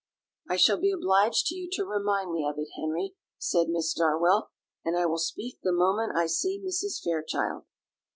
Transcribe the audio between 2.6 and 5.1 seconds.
Henry," said Miss Darwell; "and I